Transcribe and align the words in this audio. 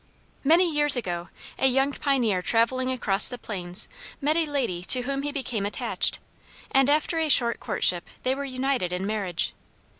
Many 0.43 0.67
years 0.67 0.97
ago 0.97 1.29
a 1.59 1.67
young 1.67 1.93
pioneer 1.93 2.41
traveling 2.41 2.91
across 2.91 3.29
the 3.29 3.37
plains 3.37 3.87
met 4.19 4.35
a 4.35 4.47
lady 4.47 4.81
to 4.85 5.03
whom 5.03 5.21
he 5.21 5.31
became 5.31 5.63
attached, 5.63 6.17
and 6.71 6.89
after 6.89 7.19
a 7.19 7.29
short 7.29 7.59
courtship 7.59 8.09
they 8.23 8.33
were 8.33 8.43
united 8.43 8.91
in 8.91 9.05
marriage. 9.05 9.53